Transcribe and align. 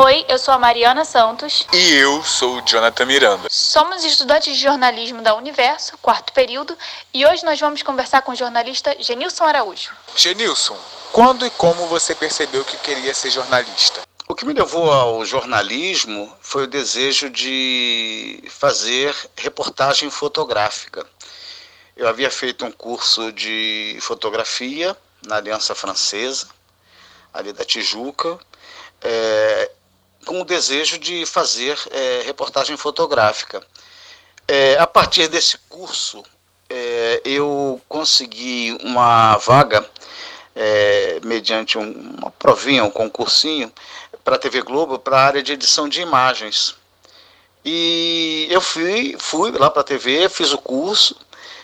Oi, 0.00 0.24
eu 0.28 0.38
sou 0.38 0.54
a 0.54 0.58
Mariana 0.60 1.04
Santos. 1.04 1.66
E 1.72 1.94
eu 1.96 2.22
sou 2.22 2.58
o 2.58 2.60
Jonathan 2.60 3.04
Miranda. 3.04 3.48
Somos 3.50 4.04
estudantes 4.04 4.56
de 4.56 4.62
jornalismo 4.62 5.22
da 5.22 5.34
Universo, 5.34 5.98
quarto 5.98 6.32
período, 6.32 6.78
e 7.12 7.26
hoje 7.26 7.44
nós 7.44 7.58
vamos 7.58 7.82
conversar 7.82 8.22
com 8.22 8.30
o 8.30 8.36
jornalista 8.36 8.94
Genilson 9.00 9.42
Araújo. 9.42 9.90
Genilson, 10.14 10.78
quando 11.10 11.44
e 11.44 11.50
como 11.50 11.88
você 11.88 12.14
percebeu 12.14 12.64
que 12.64 12.76
queria 12.76 13.12
ser 13.12 13.30
jornalista? 13.30 14.02
O 14.28 14.36
que 14.36 14.46
me 14.46 14.52
levou 14.52 14.88
ao 14.88 15.24
jornalismo 15.24 16.32
foi 16.40 16.62
o 16.62 16.68
desejo 16.68 17.28
de 17.28 18.44
fazer 18.48 19.12
reportagem 19.36 20.10
fotográfica. 20.10 21.04
Eu 21.96 22.06
havia 22.06 22.30
feito 22.30 22.64
um 22.64 22.70
curso 22.70 23.32
de 23.32 23.98
fotografia 24.00 24.96
na 25.26 25.38
Aliança 25.38 25.74
Francesa, 25.74 26.46
ali 27.34 27.52
da 27.52 27.64
Tijuca, 27.64 28.38
é, 29.00 29.70
com 30.28 30.42
o 30.42 30.44
desejo 30.44 30.98
de 30.98 31.24
fazer 31.24 31.78
é, 31.90 32.22
reportagem 32.26 32.76
fotográfica. 32.76 33.62
É, 34.46 34.76
a 34.78 34.86
partir 34.86 35.26
desse 35.26 35.56
curso, 35.70 36.22
é, 36.68 37.22
eu 37.24 37.80
consegui 37.88 38.76
uma 38.82 39.38
vaga, 39.38 39.88
é, 40.54 41.18
mediante 41.24 41.78
um, 41.78 42.16
uma 42.18 42.30
provinha, 42.30 42.84
um 42.84 42.90
concursinho, 42.90 43.72
para 44.22 44.36
a 44.36 44.38
TV 44.38 44.60
Globo, 44.60 44.98
para 44.98 45.16
a 45.18 45.24
área 45.24 45.42
de 45.42 45.54
edição 45.54 45.88
de 45.88 46.02
imagens. 46.02 46.74
E 47.64 48.48
eu 48.50 48.60
fui, 48.60 49.16
fui 49.18 49.50
lá 49.52 49.70
para 49.70 49.80
a 49.80 49.84
TV, 49.84 50.28
fiz 50.28 50.52
o 50.52 50.58
curso, 50.58 51.16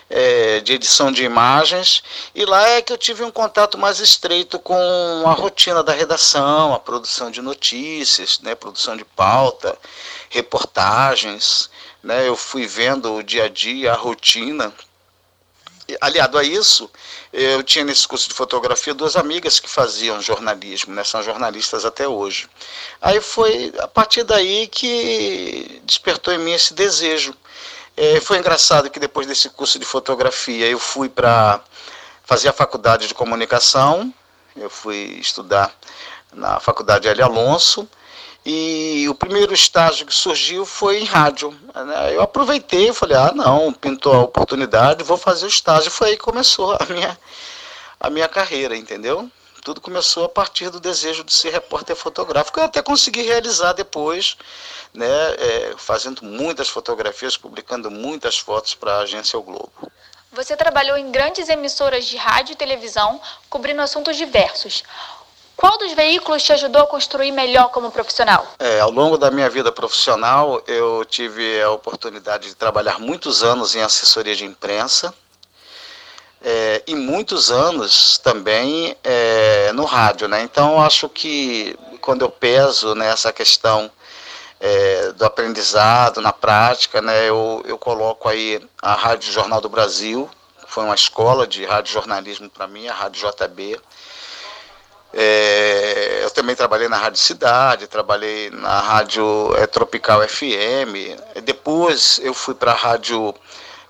é, 0.09 0.59
de 0.59 0.73
edição 0.73 1.11
de 1.11 1.23
imagens, 1.23 2.03
e 2.33 2.45
lá 2.45 2.67
é 2.69 2.81
que 2.81 2.93
eu 2.93 2.97
tive 2.97 3.23
um 3.23 3.31
contato 3.31 3.77
mais 3.77 3.99
estreito 3.99 4.59
com 4.59 5.23
a 5.25 5.33
rotina 5.33 5.83
da 5.83 5.93
redação, 5.93 6.73
a 6.73 6.79
produção 6.79 7.31
de 7.31 7.41
notícias, 7.41 8.39
né, 8.39 8.55
produção 8.55 8.95
de 8.95 9.05
pauta, 9.05 9.77
reportagens. 10.29 11.69
Né, 12.03 12.27
eu 12.27 12.35
fui 12.35 12.67
vendo 12.67 13.15
o 13.15 13.23
dia 13.23 13.45
a 13.45 13.49
dia, 13.49 13.93
a 13.93 13.95
rotina. 13.95 14.71
Aliado 16.01 16.37
a 16.37 16.43
isso, 16.43 16.89
eu 17.31 17.61
tinha 17.61 17.85
nesse 17.85 18.07
curso 18.07 18.27
de 18.27 18.33
fotografia 18.33 18.93
duas 18.93 19.15
amigas 19.15 19.59
que 19.59 19.69
faziam 19.69 20.21
jornalismo, 20.21 20.93
né, 20.93 21.03
são 21.03 21.21
jornalistas 21.21 21.85
até 21.85 22.07
hoje. 22.07 22.47
Aí 23.01 23.21
foi 23.21 23.71
a 23.79 23.87
partir 23.87 24.23
daí 24.23 24.67
que 24.67 25.81
despertou 25.83 26.33
em 26.33 26.39
mim 26.39 26.53
esse 26.53 26.73
desejo 26.73 27.35
é, 27.97 28.19
foi 28.19 28.37
engraçado 28.37 28.89
que 28.89 28.99
depois 28.99 29.25
desse 29.27 29.49
curso 29.49 29.79
de 29.79 29.85
fotografia 29.85 30.67
eu 30.67 30.79
fui 30.79 31.09
para 31.09 31.61
fazer 32.23 32.49
a 32.49 32.53
faculdade 32.53 33.07
de 33.07 33.13
comunicação, 33.13 34.13
eu 34.55 34.69
fui 34.69 35.17
estudar 35.19 35.73
na 36.33 36.59
faculdade 36.59 37.07
L. 37.07 37.21
Alonso, 37.21 37.87
e 38.45 39.07
o 39.09 39.15
primeiro 39.15 39.53
estágio 39.53 40.05
que 40.05 40.13
surgiu 40.13 40.65
foi 40.65 40.99
em 40.99 41.03
rádio. 41.03 41.51
Né? 41.73 42.15
Eu 42.15 42.21
aproveitei 42.21 42.93
falei, 42.93 43.17
ah 43.17 43.31
não, 43.33 43.73
pintou 43.73 44.13
a 44.13 44.21
oportunidade, 44.21 45.03
vou 45.03 45.17
fazer 45.17 45.45
o 45.45 45.49
estágio. 45.49 45.89
Foi 45.89 46.09
aí 46.09 46.17
que 46.17 46.23
começou 46.23 46.77
a 46.79 46.85
minha, 46.85 47.17
a 47.99 48.09
minha 48.09 48.27
carreira, 48.27 48.77
entendeu? 48.77 49.29
Tudo 49.65 49.81
começou 49.81 50.25
a 50.25 50.29
partir 50.29 50.69
do 50.69 50.79
desejo 50.79 51.23
de 51.23 51.33
ser 51.33 51.49
repórter 51.49 51.95
fotográfico. 51.95 52.59
Eu 52.59 52.65
até 52.65 52.83
consegui 52.83 53.23
realizar 53.23 53.73
depois, 53.73 54.37
né, 54.93 55.07
é, 55.07 55.73
fazendo 55.75 56.23
muitas 56.23 56.69
fotografias, 56.69 57.35
publicando 57.35 57.89
muitas 57.89 58.37
fotos 58.37 58.75
para 58.75 58.97
a 58.97 58.99
agência 58.99 59.39
O 59.39 59.41
Globo. 59.41 59.71
Você 60.31 60.55
trabalhou 60.55 60.95
em 60.95 61.09
grandes 61.09 61.49
emissoras 61.49 62.05
de 62.05 62.15
rádio 62.15 62.53
e 62.53 62.55
televisão, 62.55 63.19
cobrindo 63.49 63.81
assuntos 63.81 64.15
diversos. 64.15 64.83
Qual 65.55 65.79
dos 65.79 65.93
veículos 65.93 66.43
te 66.43 66.53
ajudou 66.53 66.83
a 66.83 66.87
construir 66.87 67.31
melhor 67.31 67.69
como 67.69 67.89
profissional? 67.89 68.45
É, 68.59 68.79
ao 68.81 68.91
longo 68.91 69.17
da 69.17 69.31
minha 69.31 69.49
vida 69.49 69.71
profissional, 69.71 70.61
eu 70.67 71.03
tive 71.05 71.59
a 71.63 71.71
oportunidade 71.71 72.49
de 72.49 72.55
trabalhar 72.55 72.99
muitos 72.99 73.43
anos 73.43 73.73
em 73.73 73.81
assessoria 73.81 74.35
de 74.35 74.45
imprensa, 74.45 75.11
é, 76.47 76.83
e 76.85 76.93
muitos 76.93 77.49
anos 77.49 78.19
também 78.19 78.95
é, 79.03 79.71
no 79.73 79.83
rádio, 79.83 80.27
né? 80.27 80.43
Então 80.43 80.79
acho 80.79 81.09
que 81.09 81.75
quando 81.99 82.21
eu 82.21 82.29
peso 82.29 82.93
nessa 82.93 83.33
questão 83.33 83.89
é, 84.59 85.11
do 85.13 85.25
aprendizado 85.25 86.21
na 86.21 86.31
prática, 86.31 87.01
né, 87.01 87.27
eu, 87.27 87.63
eu 87.65 87.79
coloco 87.79 88.29
aí 88.29 88.61
a 88.79 88.93
Rádio 88.93 89.33
Jornal 89.33 89.59
do 89.59 89.67
Brasil, 89.67 90.29
foi 90.67 90.83
uma 90.83 90.93
escola 90.93 91.47
de 91.47 91.65
rádio 91.65 91.93
jornalismo 91.93 92.47
para 92.47 92.67
mim, 92.67 92.87
a 92.87 92.93
Rádio 92.93 93.27
JB. 93.27 93.81
É, 95.13 96.19
eu 96.21 96.29
também 96.29 96.55
trabalhei 96.55 96.87
na 96.87 96.97
Rádio 96.97 97.19
Cidade, 97.19 97.87
trabalhei 97.87 98.51
na 98.51 98.81
Rádio 98.81 99.51
é, 99.57 99.65
Tropical 99.65 100.21
FM. 100.27 101.17
Depois 101.43 102.19
eu 102.21 102.35
fui 102.35 102.53
para 102.53 102.71
a 102.71 102.75
Rádio 102.75 103.33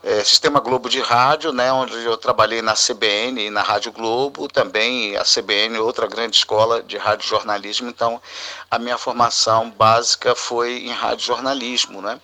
é, 0.06 0.24
Sistema 0.24 0.60
Globo 0.60 0.88
de 0.88 1.02
Rádio, 1.02 1.52
né, 1.52 1.74
onde 1.74 1.96
eu 2.06 2.16
trabalhei 2.16 2.62
na 2.62 2.76
CBN 2.76 3.48
e 3.48 3.50
na 3.50 3.64
Rádio 3.64 3.92
Globo, 3.92 4.48
também 4.48 5.18
a 5.18 5.24
CBN, 5.24 5.80
outra 5.80 6.06
grande 6.06 6.38
escola 6.38 6.84
de 6.84 6.96
rádio 6.96 7.28
jornalismo. 7.28 7.90
Então, 7.90 8.22
a 8.70 8.78
minha 8.78 9.00
formação 9.00 9.72
básica 9.72 10.36
foi 10.36 10.86
em 10.86 10.92
rádio 10.92 11.26
jornalismo, 11.26 12.04
né? 12.04 12.22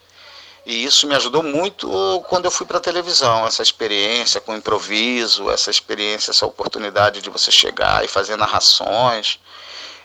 E 0.64 0.84
isso 0.84 1.08
me 1.08 1.16
ajudou 1.16 1.42
muito 1.42 1.90
quando 2.30 2.46
eu 2.46 2.52
fui 2.52 2.68
para 2.68 2.78
a 2.78 2.82
televisão, 2.82 3.48
essa 3.48 3.64
experiência 3.64 4.40
com 4.40 4.56
improviso, 4.56 5.50
essa 5.50 5.72
experiência, 5.72 6.30
essa 6.30 6.46
oportunidade 6.46 7.20
de 7.20 7.32
você 7.32 7.50
chegar 7.50 8.06
e 8.06 8.08
fazer 8.08 8.36
narrações. 8.36 9.40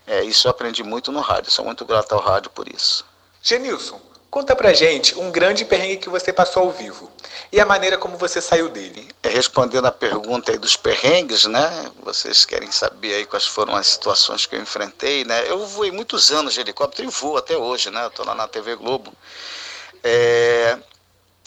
É, 0.07 0.25
isso 0.25 0.47
eu 0.47 0.51
aprendi 0.51 0.83
muito 0.83 1.13
no 1.13 1.21
rádio, 1.21 1.51
sou 1.51 1.63
muito 1.63 1.85
grato 1.85 2.15
ao 2.15 2.23
rádio 2.23 2.51
por 2.53 2.67
isso. 2.69 3.05
Genilson, 3.43 4.01
Conta 4.31 4.55
pra 4.55 4.73
gente 4.73 5.19
um 5.19 5.31
grande 5.31 5.65
perrengue 5.65 5.99
que 5.99 6.09
você 6.09 6.33
passou 6.33 6.65
ao 6.65 6.71
vivo 6.71 7.11
e 7.51 7.61
a 7.61 7.65
maneira 7.65 7.97
como 7.97 8.17
você 8.17 8.41
saiu 8.41 8.69
dele. 8.69 9.09
É, 9.23 9.29
respondendo 9.29 9.87
a 9.87 9.93
pergunta 9.93 10.53
aí 10.53 10.59
dos 10.59 10.77
perrengues, 10.77 11.45
né? 11.45 11.91
Vocês 12.03 12.45
querem 12.45 12.71
saber 12.71 13.15
aí 13.15 13.25
quais 13.25 13.47
foram 13.47 13.75
as 13.75 13.87
situações 13.87 14.45
que 14.45 14.57
eu 14.57 14.61
enfrentei, 14.61 15.25
né? 15.25 15.49
Eu 15.49 15.67
voei 15.67 15.91
muitos 15.91 16.31
anos 16.31 16.55
de 16.55 16.61
helicóptero 16.61 17.09
e 17.09 17.11
voo 17.11 17.37
até 17.37 17.57
hoje, 17.57 17.91
né? 17.91 18.05
Eu 18.05 18.11
tô 18.11 18.25
lá 18.25 18.35
na 18.35 18.49
TV 18.49 18.77
Globo. 18.77 19.13
É, 20.03 20.79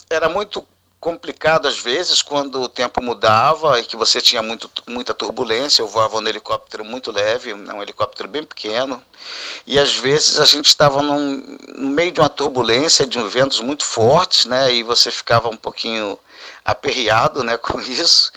era 0.10 0.28
muito 0.28 0.66
complicado 1.00 1.68
às 1.68 1.80
vezes 1.80 2.22
quando 2.22 2.62
o 2.62 2.70
tempo 2.70 3.02
mudava 3.02 3.80
e 3.80 3.84
que 3.84 3.96
você 3.96 4.20
tinha 4.20 4.42
muito, 4.42 4.70
muita 4.88 5.14
turbulência. 5.14 5.82
Eu 5.82 5.88
voava 5.88 6.20
no 6.20 6.28
helicóptero 6.28 6.84
muito 6.84 7.12
leve, 7.12 7.54
um 7.54 7.82
helicóptero 7.82 8.28
bem 8.28 8.44
pequeno, 8.44 9.02
e 9.66 9.80
às 9.80 9.96
vezes 9.96 10.40
a 10.40 10.46
gente 10.46 10.68
estava 10.68 11.02
no 11.02 11.18
meio 11.76 12.12
de 12.12 12.20
uma 12.20 12.30
turbulência, 12.30 13.08
de 13.08 13.18
um 13.18 13.28
ventos 13.28 13.60
muito 13.62 13.86
fortes, 13.86 14.46
né? 14.46 14.74
E 14.74 14.84
você 14.84 15.10
ficava 15.12 15.50
um 15.50 15.58
pouquinho 15.58 16.18
aperreado, 16.66 17.44
né, 17.44 17.58
com 17.58 17.80
isso. 17.80 18.32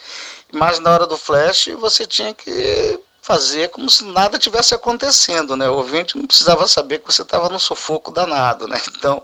Mas 0.52 0.78
na 0.78 0.90
hora 0.90 1.06
do 1.06 1.16
flash 1.16 1.68
você 1.78 2.06
tinha 2.06 2.34
que 2.34 3.00
fazer 3.22 3.70
como 3.70 3.88
se 3.88 4.04
nada 4.04 4.38
tivesse 4.38 4.74
acontecendo, 4.74 5.56
né? 5.56 5.68
O 5.68 5.76
ouvinte 5.76 6.16
não 6.16 6.26
precisava 6.26 6.66
saber 6.68 6.98
que 6.98 7.12
você 7.12 7.22
estava 7.22 7.48
no 7.48 7.58
sufoco 7.58 8.10
danado, 8.10 8.68
né? 8.68 8.80
Então 8.88 9.22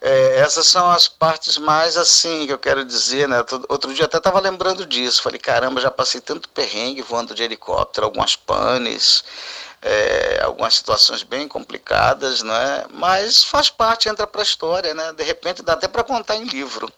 é, 0.00 0.38
essas 0.38 0.66
são 0.66 0.90
as 0.90 1.08
partes 1.08 1.58
mais 1.58 1.96
assim 1.96 2.46
que 2.46 2.52
eu 2.52 2.58
quero 2.58 2.84
dizer, 2.84 3.28
né? 3.28 3.44
Outro 3.68 3.92
dia 3.92 4.06
até 4.06 4.16
estava 4.16 4.40
lembrando 4.40 4.86
disso. 4.86 5.22
Falei, 5.22 5.38
caramba, 5.38 5.80
já 5.80 5.90
passei 5.90 6.22
tanto 6.22 6.48
perrengue 6.48 7.02
voando 7.02 7.34
de 7.34 7.42
helicóptero, 7.42 8.06
algumas 8.06 8.34
panes, 8.34 9.22
é, 9.82 10.40
algumas 10.42 10.74
situações 10.74 11.22
bem 11.22 11.46
complicadas, 11.46 12.42
né? 12.42 12.86
Mas 12.90 13.44
faz 13.44 13.68
parte, 13.68 14.08
entra 14.08 14.26
para 14.26 14.40
a 14.40 14.42
história, 14.42 14.94
né? 14.94 15.12
De 15.12 15.22
repente 15.22 15.62
dá 15.62 15.74
até 15.74 15.86
para 15.86 16.02
contar 16.02 16.36
em 16.36 16.44
livro. 16.44 16.90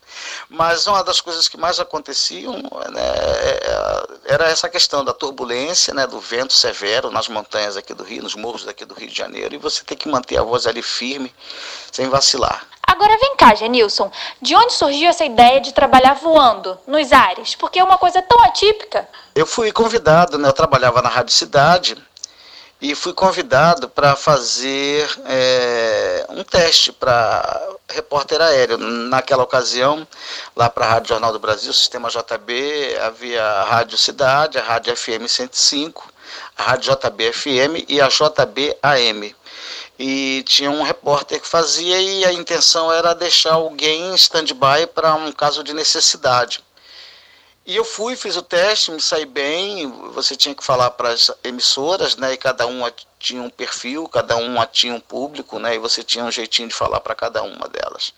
Mas 0.48 0.86
uma 0.86 1.02
das 1.02 1.20
coisas 1.20 1.48
que 1.48 1.56
mais 1.56 1.80
aconteciam 1.80 2.54
né, 2.54 3.02
é, 3.02 4.06
era 4.26 4.48
essa 4.48 4.68
questão 4.68 5.04
da 5.04 5.12
turbulência, 5.12 5.92
né? 5.92 6.06
Do 6.06 6.20
vento 6.20 6.52
severo 6.52 7.10
nas 7.10 7.26
montanhas 7.26 7.76
aqui 7.76 7.94
do 7.94 8.04
Rio, 8.04 8.22
nos 8.22 8.36
morros 8.36 8.64
daqui 8.64 8.84
do 8.84 8.94
Rio 8.94 9.08
de 9.08 9.16
Janeiro, 9.16 9.56
e 9.56 9.58
você 9.58 9.82
tem 9.82 9.96
que 9.98 10.08
manter 10.08 10.38
a 10.38 10.42
voz 10.44 10.68
ali 10.68 10.82
firme, 10.82 11.34
sem 11.90 12.08
vacilar. 12.08 12.71
Agora 13.02 13.18
vem 13.18 13.34
cá, 13.34 13.52
Genilson, 13.52 14.12
de 14.40 14.54
onde 14.54 14.74
surgiu 14.74 15.08
essa 15.08 15.24
ideia 15.24 15.60
de 15.60 15.74
trabalhar 15.74 16.14
voando 16.14 16.78
nos 16.86 17.10
ares? 17.10 17.56
Porque 17.56 17.80
é 17.80 17.82
uma 17.82 17.98
coisa 17.98 18.22
tão 18.22 18.40
atípica. 18.44 19.08
Eu 19.34 19.44
fui 19.44 19.72
convidado, 19.72 20.38
né? 20.38 20.48
Eu 20.48 20.52
trabalhava 20.52 21.02
na 21.02 21.08
Rádio 21.08 21.34
Cidade 21.34 21.96
e 22.80 22.94
fui 22.94 23.12
convidado 23.12 23.88
para 23.88 24.14
fazer 24.14 25.10
é, 25.26 26.26
um 26.28 26.44
teste 26.44 26.92
para 26.92 27.70
repórter 27.88 28.40
aéreo. 28.40 28.78
Naquela 28.78 29.42
ocasião, 29.42 30.06
lá 30.54 30.70
para 30.70 30.86
a 30.86 30.90
Rádio 30.90 31.08
Jornal 31.08 31.32
do 31.32 31.40
Brasil, 31.40 31.72
Sistema 31.72 32.08
JB, 32.08 32.98
havia 33.04 33.42
a 33.42 33.64
Rádio 33.64 33.98
Cidade, 33.98 34.58
a 34.58 34.62
Rádio 34.62 34.96
FM 34.96 35.26
105, 35.26 36.08
a 36.56 36.62
Rádio 36.62 36.94
JB 36.94 37.32
FM 37.32 37.84
e 37.88 38.00
a 38.00 38.06
JB 38.06 38.76
AM 38.80 39.34
e 40.04 40.42
tinha 40.42 40.68
um 40.68 40.82
repórter 40.82 41.40
que 41.40 41.46
fazia 41.46 42.00
e 42.00 42.24
a 42.24 42.32
intenção 42.32 42.92
era 42.92 43.14
deixar 43.14 43.52
alguém 43.52 44.10
em 44.10 44.14
stand-by 44.16 44.88
para 44.92 45.14
um 45.14 45.30
caso 45.30 45.62
de 45.62 45.72
necessidade. 45.72 46.60
E 47.64 47.76
eu 47.76 47.84
fui, 47.84 48.16
fiz 48.16 48.36
o 48.36 48.42
teste, 48.42 48.90
me 48.90 49.00
saí 49.00 49.24
bem. 49.24 49.88
Você 50.12 50.34
tinha 50.34 50.56
que 50.56 50.64
falar 50.64 50.90
para 50.90 51.10
as 51.10 51.30
emissoras, 51.44 52.16
né? 52.16 52.32
E 52.32 52.36
cada 52.36 52.66
uma 52.66 52.92
tinha 53.16 53.40
um 53.40 53.48
perfil, 53.48 54.08
cada 54.08 54.34
uma 54.34 54.66
tinha 54.66 54.92
um 54.92 54.98
público, 54.98 55.60
né? 55.60 55.76
E 55.76 55.78
você 55.78 56.02
tinha 56.02 56.24
um 56.24 56.32
jeitinho 56.32 56.66
de 56.66 56.74
falar 56.74 56.98
para 56.98 57.14
cada 57.14 57.44
uma 57.44 57.68
delas. 57.68 58.12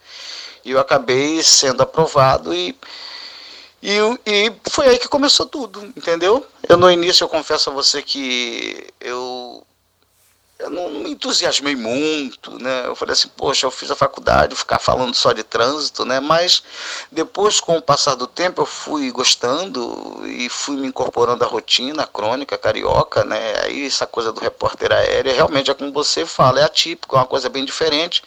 E 0.65 0.71
eu 0.71 0.81
acabei 0.81 1.43
sendo 1.43 1.83
aprovado 1.83 2.55
e, 2.55 2.75
e, 3.83 3.99
e 4.25 4.53
foi 4.71 4.89
aí 4.89 4.99
que 4.99 5.07
começou 5.07 5.45
tudo, 5.45 5.85
entendeu? 5.95 6.47
Eu 6.67 6.79
no 6.79 6.91
início 6.91 7.25
eu 7.25 7.29
confesso 7.29 7.69
a 7.69 7.75
você 7.75 8.01
que 8.01 8.87
eu 8.99 9.63
eu 10.65 10.71
não 10.71 10.91
me 10.91 11.11
entusiasmei 11.11 11.77
muito, 11.77 12.59
né? 12.59 12.87
Eu 12.87 12.97
falei 12.97 13.13
assim, 13.13 13.29
poxa, 13.29 13.67
eu 13.67 13.71
fiz 13.71 13.91
a 13.91 13.97
faculdade, 13.97 14.57
ficar 14.57 14.79
falando 14.79 15.15
só 15.15 15.33
de 15.33 15.43
trânsito, 15.43 16.05
né? 16.05 16.21
Mas 16.21 16.63
depois, 17.13 17.61
com 17.61 17.77
o 17.77 17.83
passar 17.83 18.15
do 18.15 18.27
tempo, 18.27 18.63
eu 18.63 18.67
fui 18.67 19.11
gostando 19.11 20.23
e 20.27 20.49
fui 20.49 20.77
me 20.77 20.87
incorporando 20.87 21.45
à 21.45 21.47
rotina 21.47 22.07
crônica 22.07 22.57
carioca, 22.57 23.25
né? 23.25 23.61
Aí 23.63 23.87
essa 23.87 24.07
coisa 24.07 24.33
do 24.33 24.41
repórter 24.41 24.91
aéreo, 24.91 25.35
realmente 25.35 25.71
é 25.71 25.75
como 25.75 25.93
você 25.93 26.25
fala, 26.25 26.61
é 26.61 26.65
atípico, 26.65 27.15
é 27.15 27.19
uma 27.19 27.27
coisa 27.27 27.49
bem 27.49 27.65
diferente. 27.65 28.23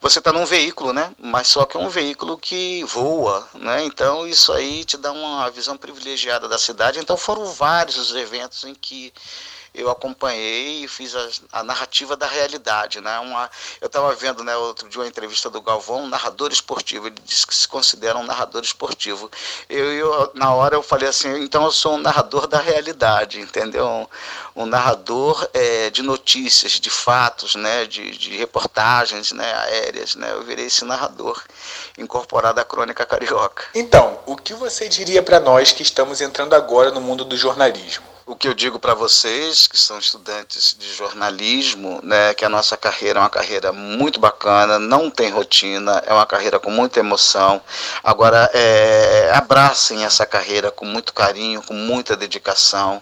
Você 0.00 0.20
está 0.20 0.32
num 0.32 0.44
veículo, 0.44 0.92
né? 0.92 1.10
Mas 1.18 1.48
só 1.48 1.64
que 1.64 1.76
é 1.76 1.80
um 1.80 1.88
veículo 1.88 2.38
que 2.38 2.84
voa, 2.84 3.48
né? 3.54 3.84
Então 3.84 4.26
isso 4.26 4.52
aí 4.52 4.84
te 4.84 4.96
dá 4.96 5.10
uma 5.10 5.50
visão 5.50 5.76
privilegiada 5.76 6.48
da 6.48 6.58
cidade. 6.58 7.00
Então 7.00 7.16
foram 7.16 7.46
vários 7.46 7.96
os 7.96 8.14
eventos 8.14 8.62
em 8.64 8.74
que 8.74 9.12
eu 9.76 9.90
acompanhei 9.90 10.84
e 10.84 10.88
fiz 10.88 11.14
a, 11.14 11.28
a 11.52 11.62
narrativa 11.62 12.16
da 12.16 12.26
realidade. 12.26 13.00
Né? 13.00 13.18
Uma, 13.18 13.50
eu 13.80 13.86
estava 13.86 14.14
vendo 14.14 14.42
né, 14.42 14.56
outro 14.56 14.88
dia 14.88 15.00
uma 15.00 15.06
entrevista 15.06 15.50
do 15.50 15.60
Galvão, 15.60 16.04
um 16.04 16.08
narrador 16.08 16.50
esportivo. 16.50 17.06
Ele 17.06 17.16
disse 17.24 17.46
que 17.46 17.54
se 17.54 17.68
considera 17.68 18.16
um 18.16 18.24
narrador 18.24 18.62
esportivo. 18.62 19.30
Eu, 19.68 19.92
eu, 19.92 20.30
na 20.34 20.54
hora 20.54 20.74
eu 20.74 20.82
falei 20.82 21.08
assim, 21.08 21.28
então 21.42 21.64
eu 21.64 21.72
sou 21.72 21.94
um 21.94 21.98
narrador 21.98 22.46
da 22.46 22.58
realidade, 22.58 23.40
entendeu? 23.40 23.86
Um, 23.86 24.06
um 24.62 24.66
narrador 24.66 25.48
é, 25.52 25.90
de 25.90 26.02
notícias, 26.02 26.72
de 26.72 26.88
fatos, 26.88 27.54
né, 27.54 27.84
de, 27.84 28.16
de 28.16 28.36
reportagens 28.36 29.32
né, 29.32 29.52
aéreas. 29.54 30.14
Né? 30.14 30.32
Eu 30.32 30.42
virei 30.42 30.66
esse 30.66 30.84
narrador 30.84 31.42
incorporado 31.98 32.60
à 32.60 32.64
crônica 32.64 33.04
carioca. 33.04 33.64
Então, 33.74 34.18
o 34.24 34.36
que 34.36 34.54
você 34.54 34.88
diria 34.88 35.22
para 35.22 35.38
nós 35.38 35.72
que 35.72 35.82
estamos 35.82 36.20
entrando 36.20 36.54
agora 36.54 36.90
no 36.90 37.00
mundo 37.00 37.24
do 37.24 37.36
jornalismo? 37.36 38.05
O 38.26 38.34
que 38.34 38.48
eu 38.48 38.54
digo 38.54 38.76
para 38.80 38.92
vocês 38.92 39.68
que 39.68 39.78
são 39.78 40.00
estudantes 40.00 40.74
de 40.76 40.92
jornalismo, 40.92 42.00
né, 42.02 42.34
que 42.34 42.44
a 42.44 42.48
nossa 42.48 42.76
carreira 42.76 43.20
é 43.20 43.22
uma 43.22 43.30
carreira 43.30 43.72
muito 43.72 44.18
bacana, 44.18 44.80
não 44.80 45.08
tem 45.08 45.30
rotina, 45.30 46.02
é 46.04 46.12
uma 46.12 46.26
carreira 46.26 46.58
com 46.58 46.68
muita 46.68 46.98
emoção. 46.98 47.62
Agora, 48.02 48.50
é, 48.52 49.30
abracem 49.32 50.04
essa 50.04 50.26
carreira 50.26 50.72
com 50.72 50.84
muito 50.84 51.14
carinho, 51.14 51.62
com 51.62 51.74
muita 51.74 52.16
dedicação. 52.16 53.00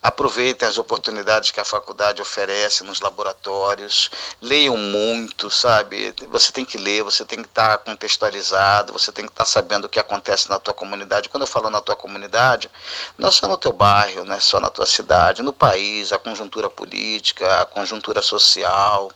Aproveitem 0.00 0.66
as 0.66 0.78
oportunidades 0.78 1.50
que 1.50 1.60
a 1.60 1.64
faculdade 1.64 2.22
oferece 2.22 2.84
nos 2.84 3.00
laboratórios. 3.00 4.08
Leiam 4.40 4.76
muito, 4.76 5.50
sabe? 5.50 6.14
Você 6.30 6.52
tem 6.52 6.64
que 6.64 6.78
ler, 6.78 7.02
você 7.02 7.24
tem 7.24 7.42
que 7.42 7.48
estar 7.48 7.76
contextualizado, 7.78 8.92
você 8.92 9.10
tem 9.10 9.26
que 9.26 9.32
estar 9.32 9.44
sabendo 9.44 9.86
o 9.86 9.88
que 9.88 9.98
acontece 9.98 10.48
na 10.48 10.58
tua 10.58 10.72
comunidade. 10.72 11.28
Quando 11.28 11.42
eu 11.42 11.46
falo 11.46 11.68
na 11.68 11.80
tua 11.80 11.96
comunidade, 11.96 12.70
não 13.18 13.28
é 13.28 13.32
só 13.32 13.48
no 13.48 13.58
teu 13.58 13.72
bairro, 13.72 14.24
não 14.24 14.36
é 14.36 14.40
só 14.40 14.59
na 14.60 14.70
tua 14.70 14.86
cidade, 14.86 15.42
no 15.42 15.52
país, 15.52 16.12
a 16.12 16.18
conjuntura 16.18 16.68
política, 16.68 17.62
a 17.62 17.66
conjuntura 17.66 18.22
social, 18.22 19.10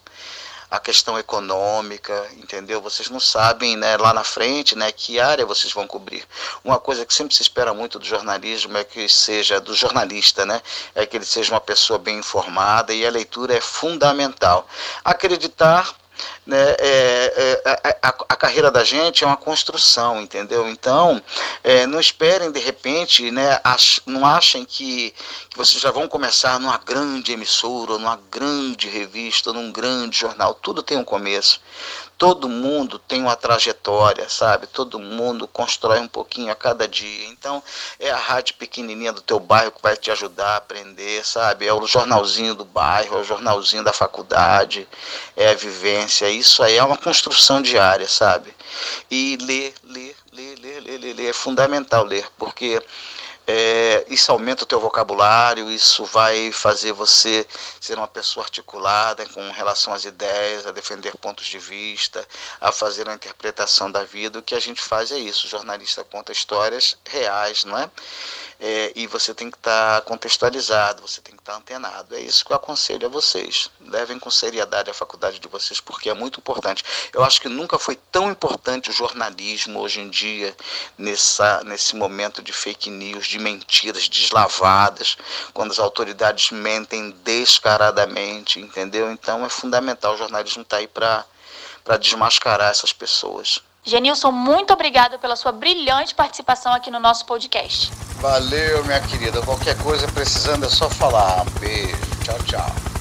a 0.71 0.81
questão 0.81 1.17
econômica, 1.17 2.29
entendeu? 2.37 2.81
Vocês 2.81 3.09
não 3.09 3.21
sabem, 3.21 3.77
né, 3.77 3.97
lá 3.97 4.13
na 4.13 4.25
frente, 4.25 4.77
né, 4.77 4.91
que 4.91 5.21
área 5.21 5.47
vocês 5.47 5.73
vão 5.73 5.87
cobrir. 5.87 6.27
Uma 6.65 6.81
coisa 6.81 7.07
que 7.07 7.15
sempre 7.15 7.35
se 7.35 7.43
espera 7.43 7.73
muito 7.73 7.99
do 7.99 8.05
jornalismo 8.05 8.77
é 8.77 8.83
que 8.83 9.09
seja 9.09 9.61
do 9.61 9.75
jornalista, 9.75 10.45
né, 10.45 10.61
é 10.95 11.07
que 11.07 11.17
ele 11.17 11.25
seja 11.25 11.53
uma 11.53 11.61
pessoa 11.61 11.99
bem 11.99 12.19
informada 12.19 12.93
e 12.93 13.07
a 13.07 13.11
leitura 13.11 13.55
é 13.57 13.61
fundamental. 13.61 14.67
Acreditar 15.05 15.95
né, 16.47 16.75
é, 16.79 17.63
é, 17.65 17.99
a, 18.03 18.09
a, 18.09 18.37
carreira 18.37 18.71
da 18.71 18.85
gente 18.85 19.25
é 19.25 19.27
uma 19.27 19.37
construção, 19.37 20.21
entendeu? 20.21 20.69
Então, 20.69 21.23
é, 21.63 21.87
não 21.87 21.99
esperem 21.99 22.51
de 22.53 22.61
repente, 22.61 23.31
né, 23.31 23.61
ach, 23.65 24.01
não 24.07 24.27
achem 24.27 24.65
que, 24.65 25.15
que 25.49 25.57
vocês 25.57 25.81
já 25.81 25.91
vão 25.91 26.07
começar 26.09 26.59
numa 26.61 26.79
grande 26.79 27.33
emissora, 27.33 27.93
numa 27.95 28.21
grande 28.31 28.89
revista, 28.89 29.53
num 29.53 29.73
grande 29.73 30.19
jornal. 30.19 30.55
Tudo 30.55 30.83
tem 30.83 30.97
um 30.97 31.05
começo. 31.05 31.61
Todo 32.17 32.49
mundo 32.49 32.99
tem 32.99 33.21
uma 33.23 33.35
trajetória, 33.35 34.29
sabe? 34.29 34.67
Todo 34.67 34.99
mundo 34.99 35.49
constrói 35.49 35.99
um 35.99 36.09
pouquinho 36.09 36.53
a 36.53 36.55
cada 36.55 36.87
dia. 36.87 37.27
Então, 37.29 37.63
é 37.99 38.11
a 38.11 38.17
rádio 38.17 38.55
pequenininha 38.55 39.13
do 39.13 39.21
teu 39.21 39.41
bairro 39.41 39.73
que 39.73 39.83
vai 39.83 39.97
te 39.97 40.11
ajudar 40.11 40.55
a 40.55 40.57
aprender, 40.57 41.27
sabe? 41.27 41.67
É 41.67 41.73
o 41.73 41.87
jornalzinho 41.87 42.55
do 42.55 42.65
bairro, 42.65 43.19
é 43.19 43.21
o 43.21 43.25
jornalzinho 43.25 43.83
da 43.83 43.93
faculdade, 43.93 44.89
é 45.37 45.49
a 45.51 45.55
vivência. 45.55 46.31
Isso 46.31 46.63
aí 46.63 46.77
é 46.77 46.85
uma 46.85 46.97
construção 46.97 47.61
diária, 47.61 48.09
sabe? 48.09 48.55
E 49.11 49.37
ler, 49.43 49.75
ler, 49.83 50.17
ler, 50.33 50.59
ler, 50.59 50.81
ler, 50.81 50.99
ler, 50.99 51.15
ler 51.15 51.31
é 51.31 51.33
fundamental 51.33 52.05
ler, 52.05 52.27
porque 52.39 52.81
é, 53.47 54.05
isso 54.09 54.33
aumenta 54.33 54.65
o 54.65 54.67
teu 54.67 54.81
vocabulário, 54.81 55.71
isso 55.71 56.05
vai 56.05 56.51
fazer 56.53 56.93
você 56.93 57.47
ser 57.81 57.99
uma 57.99 58.09
pessoa 58.09 58.45
articulada 58.45 59.27
com 59.27 59.51
relação 59.51 59.93
às 59.93 60.05
ideias, 60.05 60.67
a 60.67 60.73
defender 60.73 61.17
pontos 61.17 61.47
de 61.47 61.59
vista, 61.59 62.27
a 62.61 62.73
fazer 62.73 63.07
uma 63.07 63.15
interpretação 63.15 63.91
da 63.91 64.05
vida. 64.05 64.39
O 64.39 64.43
que 64.43 64.55
a 64.55 64.61
gente 64.61 64.81
faz 64.81 65.13
é 65.13 65.19
isso, 65.19 65.47
o 65.47 65.51
jornalista 65.51 66.03
conta 66.05 66.33
histórias 66.33 66.97
reais, 67.05 67.65
não 67.65 67.77
é? 67.79 67.91
é, 68.61 68.93
e 68.95 69.07
você 69.07 69.35
tem 69.35 69.51
que 69.51 69.57
estar 69.57 70.01
tá 70.01 70.07
contextualizado, 70.07 71.03
você 71.03 71.21
tem 71.21 71.35
que 71.35 71.43
estar 71.43 71.53
tá 71.53 71.59
antenado. 71.59 72.15
É 72.15 72.21
isso 72.21 72.45
que 72.45 72.53
eu 72.53 72.57
aconselho 72.57 73.07
a 73.07 73.11
vocês. 73.11 73.71
Levem 73.81 74.19
com 74.19 74.31
seriedade 74.31 74.91
a 74.91 74.95
faculdade 74.95 75.39
de 75.39 75.49
vocês, 75.49 75.81
porque 75.81 76.09
é 76.09 76.15
muito 76.15 76.41
importante. 76.41 76.85
Eu 77.13 77.25
acho 77.25 77.41
que 77.41 77.49
nunca 77.49 77.79
foi 77.79 77.97
tão 78.11 78.31
importante 78.31 78.91
o 78.91 78.93
jornalismo 78.93 79.81
hoje 79.81 80.01
em 80.01 80.09
dia, 80.09 80.57
nessa, 80.97 81.63
nesse 81.65 81.97
momento 81.97 82.43
de 82.43 82.53
fake 82.53 82.91
news, 82.91 83.27
de 83.35 83.39
mentiras 83.41 84.09
deslavadas, 84.09 85.17
quando 85.53 85.73
as 85.73 85.81
autoridades 85.81 86.53
mentem 86.53 87.11
descaradamente, 87.25 88.61
entendeu? 88.61 89.11
Então 89.11 89.45
é 89.45 89.49
fundamental, 89.49 90.15
o 90.15 90.17
jornalismo 90.17 90.63
está 90.63 90.77
aí 90.77 90.87
para 90.87 91.25
desmascarar 92.01 92.71
essas 92.71 92.93
pessoas. 92.93 93.59
Genilson, 93.83 94.31
muito 94.31 94.73
obrigada 94.73 95.19
pela 95.19 95.35
sua 95.35 95.53
brilhante 95.53 96.15
participação 96.15 96.73
aqui 96.73 96.91
no 96.91 97.01
nosso 97.01 97.27
podcast. 97.27 97.91
Valeu, 98.21 98.85
minha 98.85 99.01
querida. 99.01 99.43
Qualquer 99.43 99.77
coisa 99.83 100.07
precisando 100.13 100.65
é 100.65 100.71
só 100.71 100.89
falar. 100.89 101.45
Beijo. 101.61 101.97
Tchau, 102.25 102.39
tchau. 102.47 102.94